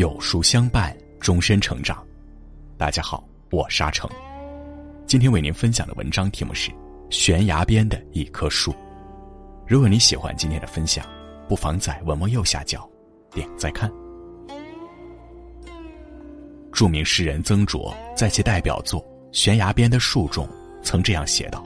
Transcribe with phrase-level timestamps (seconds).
[0.00, 2.02] 有书相伴，终身成长。
[2.78, 4.08] 大家好，我沙成。
[5.06, 6.70] 今天为您分享的文章题目是
[7.10, 8.72] 《悬崖边的一棵树》。
[9.68, 11.06] 如果你喜欢今天的分享，
[11.46, 12.88] 不妨在文末右下角
[13.30, 13.92] 点再看。
[16.72, 20.48] 著名诗人曾卓在其代表作《悬崖边的树》中
[20.82, 21.62] 曾这样写道：“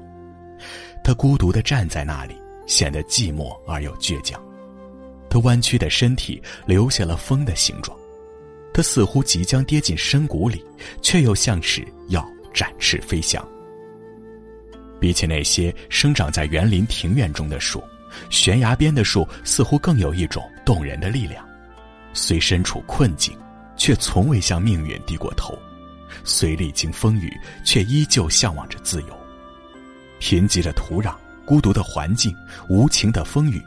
[1.05, 2.35] 他孤独的站在那里，
[2.66, 4.43] 显得寂寞而又倔强。
[5.30, 7.96] 他弯曲的身体留下了风的形状。”
[8.74, 10.62] 他似乎即将跌进深谷里，
[11.01, 13.46] 却又像是要展翅飞翔。
[15.01, 17.82] 比起那些生长在园林庭院中的树，
[18.30, 21.46] 悬崖边的树似乎更有一种动人的力量。
[22.12, 23.37] 虽身处困境，
[23.77, 25.54] 却从未向命运低过头；
[26.24, 27.32] 虽历经风雨，
[27.65, 29.09] 却依旧向往着自由。
[30.18, 32.34] 贫瘠的土壤，孤独的环境，
[32.68, 33.62] 无情的风雨。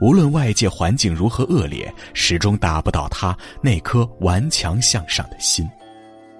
[0.00, 5.68] 无论外界环境如何恶劣，始终打不倒他那颗顽强向上的心。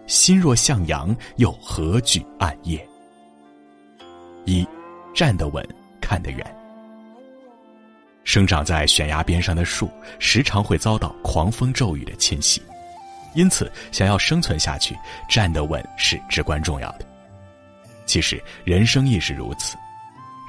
[0.06, 2.84] 心若向阳，又何惧暗夜？
[4.44, 4.66] 一，
[5.14, 5.66] 站得稳，
[6.00, 6.56] 看得远。
[8.24, 9.88] 生长在悬崖边上的树，
[10.18, 12.62] 时常会遭到狂风骤雨的侵袭，
[13.34, 14.96] 因此，想要生存下去，
[15.28, 17.06] 站得稳是至关重要的。
[18.04, 19.76] 其实，人生亦是如此。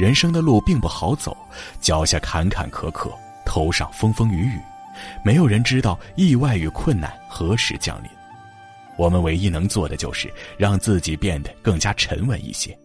[0.02, 1.38] 人生的路并不好走，
[1.80, 3.12] 脚下坎坎坷坷，
[3.46, 4.60] 头上风风雨雨，
[5.24, 8.10] 没有人知道意外与困难何时降临。
[8.98, 12.76] 我们唯一能做的就是让自己变得更加沉稳一些。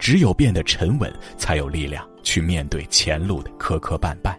[0.00, 4.34] 只有变得沉稳，才有力量去面对前路的磕磕绊绊，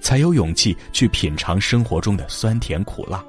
[0.00, 3.20] 才有勇气去品尝生活中的酸甜苦辣。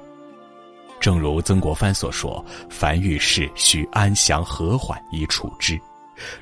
[1.00, 5.76] 正如曾国藩所说：“凡遇事，须安详和缓以处之。”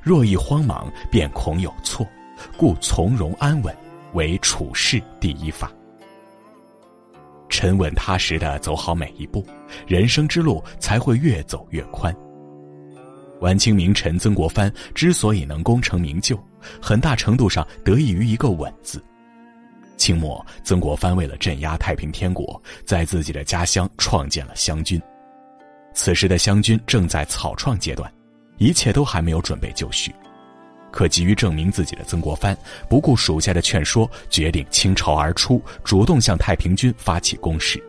[0.02, 2.06] 若一慌忙，便恐有错，
[2.56, 3.74] 故从容安稳
[4.14, 5.70] 为处事第一法。
[7.48, 9.46] 沉稳踏实的走好每一步，
[9.86, 12.14] 人生之路才会越走越宽。
[13.40, 16.38] 晚清名臣曾国藩之所以能功成名就，
[16.80, 19.02] 很大程度上得益于一个“稳”字。
[19.96, 25.00] 清末，曾国藩为了镇压太平天国，在自己的家乡创建了湘军。
[25.92, 28.10] 此时的湘军正在草创阶段。
[28.62, 30.14] 一切都还没有准备就绪，
[30.92, 32.56] 可急于证明自己的曾国藩
[32.88, 37.82] 不顾属下的劝说，决定倾巢而出，主动向太平军发起攻势。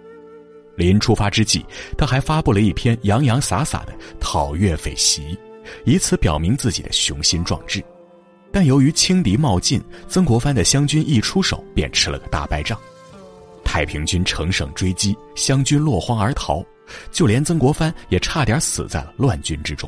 [0.75, 1.63] 临出发之际，
[1.95, 5.37] 他还发布了一篇洋洋洒洒的讨粤匪檄，
[5.85, 7.83] 以此表明自己的雄心壮志。
[8.51, 12.79] 但由于轻敌冒进，曾国藩的湘军一出手便吃了个大败仗，
[13.63, 16.65] 太平军乘胜追击，湘军落荒而逃，
[17.11, 19.87] 就连曾国藩也差点死在了乱军之中。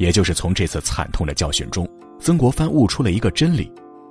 [0.00, 1.86] 也就是从这次惨痛的教训中，
[2.18, 3.70] 曾国藩悟出了一个真理：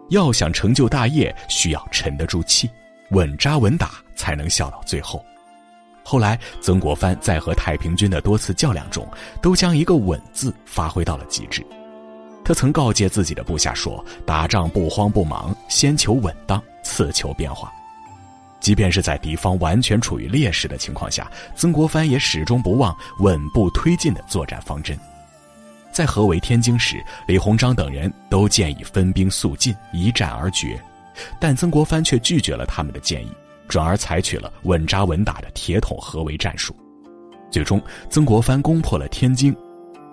[0.09, 2.69] 要想成就大业，需要沉得住气，
[3.09, 5.25] 稳扎稳打，才能笑到最后。
[6.03, 9.03] 后来，曾国藩在和太平军的多次较量中，
[9.41, 11.65] 都将一个“稳”字发挥到了极致。
[12.45, 17.73] 他曾告诫自己的部下说：“打仗不慌不忙，先求稳当，次求变化。”
[18.61, 24.95] 即便是在敌方完全处于劣势的情况下，曾国藩也始终不忘稳步推进的作战方针。
[25.91, 30.79] 在合围天津时，李鸿章等人都建议分兵速进，一战而决，
[31.39, 33.31] 但曾国藩却拒绝了他们的建议，
[33.67, 36.75] 转而采取了稳扎稳打的铁桶合围战术。
[37.51, 39.55] 最终，曾国藩攻破了天津，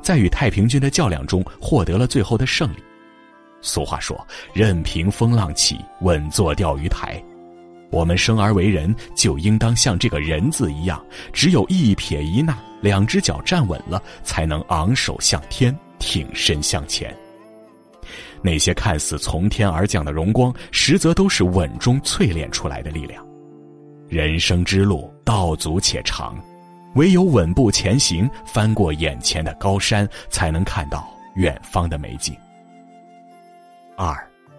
[0.03, 2.82] 在与太平军的较量中获得了最后的胜利。
[3.60, 7.22] 俗话说：“任凭风浪起，稳坐钓鱼台。”
[7.91, 17.12] 我们生而为人，就应当像这个人字一样，只有一撇一捺，两只脚站稳了，才能昂首向天，挺身向前。
[18.41, 23.26] 那些看似从天而降的荣光，实则都是稳中淬炼出来的力量。
[24.08, 26.41] 人生之路道阻且长，
[26.94, 32.37] 唯有稳步前行，翻过眼前的高山，才能看到远方的美景。
[33.96, 34.16] 二，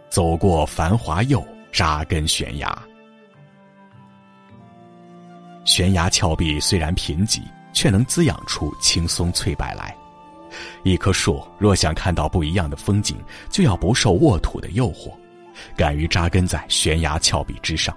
[0.09, 1.41] 走过繁华又
[1.71, 2.77] 扎根悬崖。
[5.63, 7.41] 悬崖峭壁虽然贫瘠，
[7.77, 9.95] 却能滋养出青松翠柏来。
[10.81, 13.15] 一棵树若想看到不一样的风景，
[13.51, 15.11] 就要不受沃土的诱惑，
[15.75, 17.95] 敢于扎根在悬崖峭壁之上。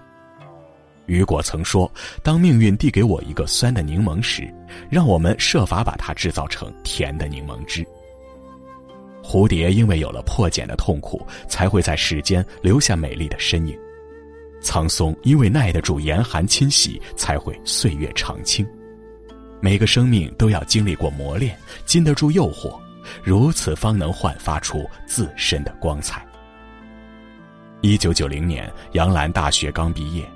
[1.06, 1.90] 雨果曾说
[2.22, 4.52] ：“当命运递给我一个酸的柠檬时，
[4.90, 7.82] 让我们设法把它制造成甜的柠檬汁。”
[9.24, 13.74] 蝴蝶因为有了破茧的痛苦，才会在世间留下美丽的身影。
[14.60, 18.66] 苍松因为耐得住严寒侵袭，才会岁月长青。
[19.60, 22.78] 每个生命都要经历过磨练，经得住诱惑，
[23.22, 26.26] 如此方能焕发出自身的光彩。
[27.82, 30.28] 一九九零年，杨澜大学刚毕业，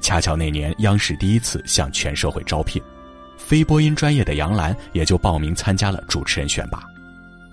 [0.00, 2.82] 恰巧那年央视第一次向全社会招聘，
[3.36, 6.82] 非播音专业的杨澜也就报名参加了主持人选拔。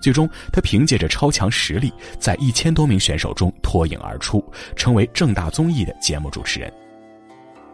[0.00, 4.42] 最终，她凭借着超强实力，在一千多名选手中脱颖而出，
[4.76, 6.72] 成为正大综艺的节目主持人。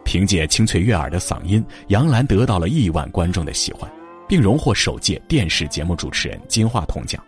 [0.04, 3.90] 凭借清脆悦耳的嗓音，杨澜得到了亿万观众的喜欢，
[4.28, 7.22] 并荣获首届电视节目主持人金话筒奖。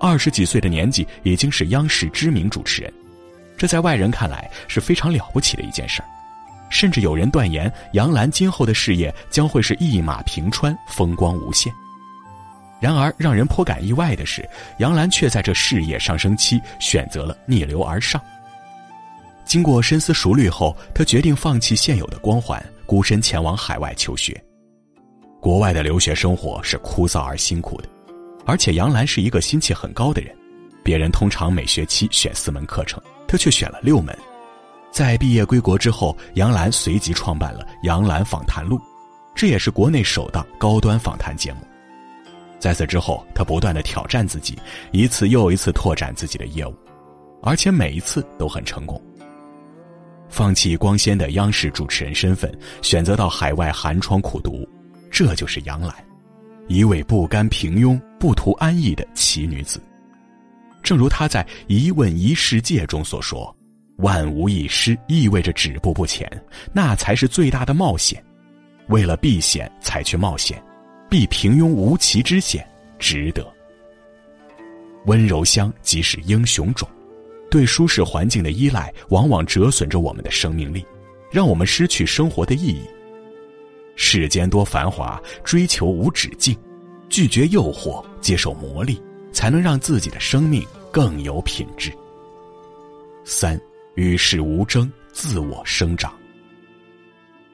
[0.00, 2.92] 二十几岁的年纪，已经是央视知名主持人，
[3.56, 6.08] 这在外人看来是非常了不起的一件事儿。
[6.70, 11.72] 甚至有人断言，杨澜今后的事业将会是一马平川，风光无限。
[12.80, 14.46] 然而，让人颇感意外的是，
[14.78, 18.20] 杨澜却在这事业上升期选择了逆流而上。
[19.44, 24.42] 经过深思熟虑后，他决定放弃现有的光环，孤身前往海外求学。
[25.40, 27.88] 国外的留学生活是枯燥而辛苦的，
[28.46, 30.34] 而且杨澜是一个心气很高的人。
[30.82, 34.16] 别人通常每学期选四门课程，他却选了六门。
[34.90, 38.76] 在毕业归国之后，杨澜随即创办了《杨澜访谈录》，
[39.34, 41.58] 这也是国内首档高端访谈节目。
[42.58, 44.58] 在此之后，他不断的挑战自己，
[44.92, 46.74] 一次又一次拓展自己的业务，
[47.42, 48.98] 而且每一次都很成功。
[50.34, 52.52] 放弃光鲜的央视主持人身份，
[52.82, 54.68] 选择到海外寒窗苦读，
[55.08, 55.94] 这就是杨澜，
[56.66, 59.80] 一位不甘平庸、不图安逸的奇女子。
[60.82, 63.54] 正如她在《一问一世界》中所说
[63.98, 66.28] ：“万无一失意味着止步不前，
[66.72, 68.20] 那才是最大的冒险。
[68.88, 70.60] 为了避险才去冒险。”
[71.08, 72.66] 避平庸无奇之险，
[72.98, 73.46] 值得。
[75.06, 76.88] 温柔乡即是英雄冢，
[77.50, 80.84] 对舒适环境的依赖，往往折损着我们的生命力，
[81.30, 82.82] 让我们失去生活的意义。
[83.96, 86.56] 世间多繁华，追求无止境，
[87.08, 89.00] 拒绝诱惑，接受磨砺，
[89.32, 91.92] 才能让自己的生命更有品质。
[93.24, 93.60] 三
[93.94, 96.12] 与世无争，自我生长。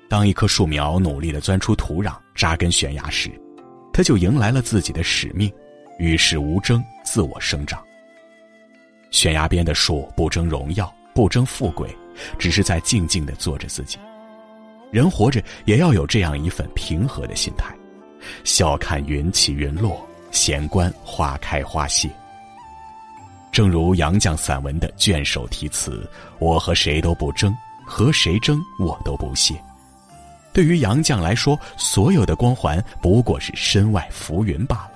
[0.09, 3.31] 当一棵树苗努力的钻出土壤，扎根悬崖时，
[3.93, 5.53] 它就迎来了自己的使命，
[5.99, 7.85] 与世无争，自我生长。
[9.11, 11.89] 悬崖边的树不争荣耀，不争富贵，
[12.39, 13.99] 只是在静静的做着自己。
[14.91, 17.75] 人活着也要有这样一份平和的心态，
[18.45, 22.09] 笑看云起云落，闲观花开花谢。
[23.53, 26.09] 正如杨绛散文的卷首题词
[26.39, 27.53] ：“我和谁都不争，
[27.85, 29.55] 和谁争我都不屑。”
[30.55, 34.93] 对于杨绛来说，所有的光环不过是身外浮云罢了，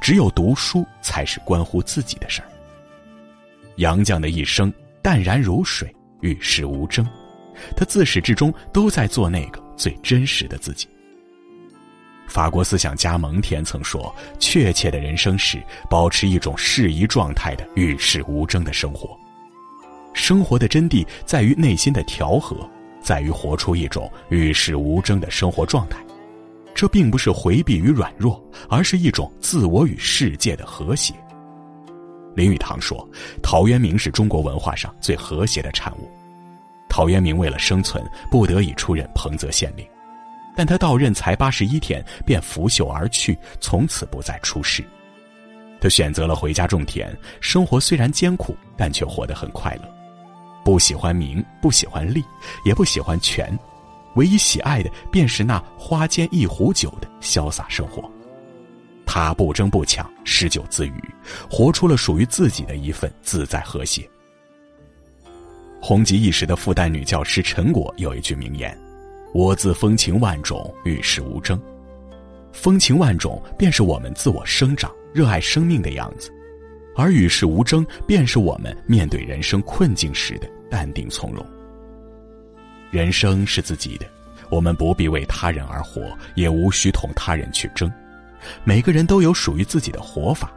[0.00, 2.48] 只有读书才是关乎自己的事儿。
[3.80, 4.72] 杨绛的一生
[5.02, 5.90] 淡然如水，
[6.20, 7.06] 与世无争，
[7.74, 10.86] 他自始至终都在做那个最真实的自己。
[12.28, 19.18] 法国思想家蒙田曾说：“确切的人生是保持一种适宜状态的与世无争的生活。
[20.12, 22.56] 生活的真谛在于内心的调和。”
[23.02, 25.98] 在于活出一种与世无争的生活状态，
[26.74, 28.38] 这并不是回避与软弱，
[28.68, 31.14] 而是一种自我与世界的和谐。
[32.34, 33.08] 林语堂说
[33.42, 36.10] ：“陶渊明是中国文化上最和谐的产物。”
[36.88, 39.86] 陶渊明为了生存，不得已出任彭泽县令，
[40.56, 44.84] 但他到任才八十一天，便拂袖而去，从此不再出仕。
[45.80, 49.82] 他选择了回家种田，生活虽然艰苦，但却活得很快乐。
[50.64, 52.22] 不喜欢名，不喜欢利，
[52.64, 53.56] 也不喜欢权，
[54.14, 58.10] 唯一喜爱的便是那花间一壶酒的潇洒生活。
[59.12, 60.94] 他不争不抢，诗酒自娱，
[61.50, 64.08] 活出了属于自己的一份自在和谐。
[65.82, 68.78] 红极一时的复旦女教师陈果有一句名言
[69.34, 71.60] ：“我自风情万种，与世无争。”
[72.54, 76.32] 风情万种便是我们自我生长、热爱生命的样子。
[76.94, 81.44] 而与世无争，便是我们面对人生困境时的淡定从容。
[82.92, 84.06] 人生是自己的，
[84.52, 87.92] 我们不必为他人而活，也无需同他人去争。
[88.64, 90.52] 每个人都有属于自己的活法。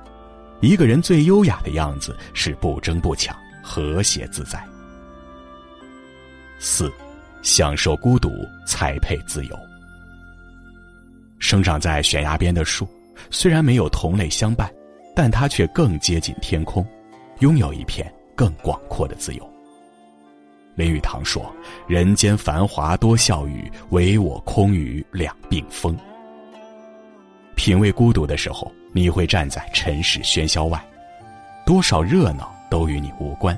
[0.62, 4.64] 一个人最优雅的样子是不争不抢，和谐自在。
[6.60, 6.92] 四，
[7.42, 8.30] 享受孤独，
[8.66, 9.60] 才配自由。
[11.40, 12.88] 生长在悬崖边的树，
[13.30, 14.72] 虽然没有同类相伴。
[15.16, 16.84] 但它却更接近天空，
[17.38, 19.54] 拥有一片更广阔的自由。
[20.74, 21.56] 林语堂说
[21.88, 25.96] ：“人间繁华多笑语，唯我空余两鬓风。”
[27.56, 30.84] 品味孤独的时候，你会站在尘世喧嚣外，
[31.66, 33.58] 多少热闹都与你无关，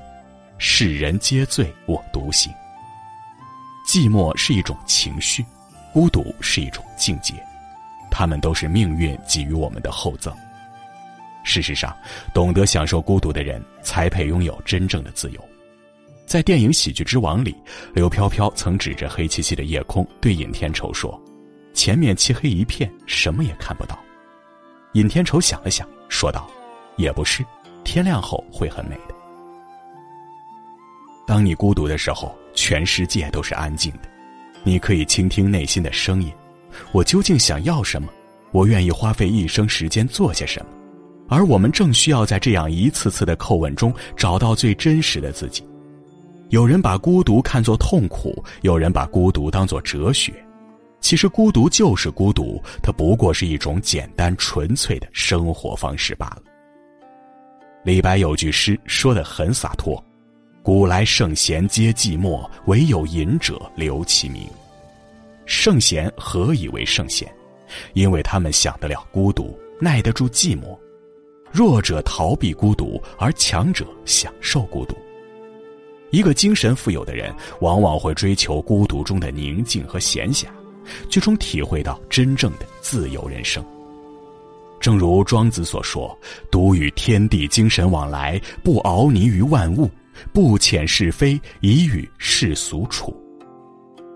[0.57, 2.51] 世人皆醉我独醒。
[3.87, 5.45] 寂寞是一种情绪，
[5.93, 7.33] 孤独是一种境界，
[8.09, 10.33] 他们都是命运给予我们的厚赠。
[11.43, 11.95] 事实上，
[12.33, 15.39] 懂得享受孤独的人，才配拥有真正的自由。
[16.25, 17.55] 在电影《喜剧之王》里，
[17.93, 21.21] 刘飘飘曾指着黑漆漆的夜空对尹天仇说
[21.75, 23.99] ：“前面漆黑一片，什么也看不到。”
[24.93, 26.49] 尹天仇想了想，说道
[26.97, 27.45] ：“也不是，
[27.83, 29.13] 天亮后会很美的。
[31.27, 34.09] 当你孤独的时候，全世界都是安静的，
[34.63, 36.31] 你可以倾听内心的声音。
[36.93, 38.07] 我究竟想要什么？
[38.51, 40.71] 我愿意花费一生时间做些什么？
[41.27, 45.67] 而我们正需要在这样一次次的叩问中，找到最真实的自己。”
[46.49, 50.31] 有人把孤独看作痛苦，有人把孤独当作哲学。
[50.99, 56.43] 其实孤独就是孤独，它不过是一种简单纯粹的生活方式罢了。
[57.83, 60.03] 李白有句诗说得很洒脱
[60.63, 64.49] ：“古来圣贤皆寂寞，唯有饮者留其名。”
[65.45, 67.31] 圣贤何以为圣贤？
[67.93, 70.75] 因为他们享得了孤独，耐得住寂寞。
[71.51, 74.97] 弱者逃避孤独，而强者享受孤独。
[76.09, 80.45] 一个精神富有的人，往往会追求孤独中的宁静和闲暇，
[81.09, 83.63] 最终体会到真正的自由人生。
[84.79, 86.17] 正如庄子所说
[86.51, 89.89] ：“独与天地精神往来，不熬泥于万物，
[90.33, 93.15] 不遣是非，以与世俗处。”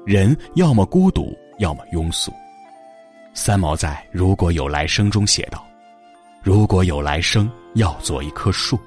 [0.05, 2.31] 人要么孤独，要么庸俗。
[3.33, 5.65] 三毛在《如果有来生》中写道
[6.43, 8.77] ：“如果有来生，要做一棵树，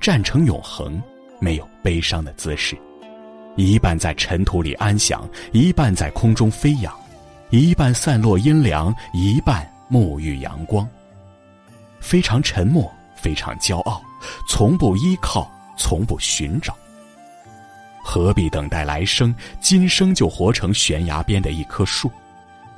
[0.00, 1.00] 站成永恒。”
[1.40, 2.78] 没有悲伤的姿势，
[3.56, 6.94] 一半在尘土里安详，一半在空中飞扬，
[7.52, 10.88] 一半散落阴凉，一半沐浴阳光。
[12.00, 14.02] 非常沉默，非常骄傲，
[14.48, 16.74] 从不依靠，从不寻找。
[18.02, 19.34] 何必等待来生？
[19.60, 22.10] 今生就活成悬崖边的一棵树，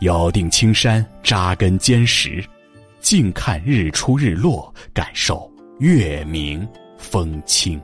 [0.01, 2.45] 咬定青山，扎根坚实，
[3.01, 7.81] 静看日出日落，感受月明风清。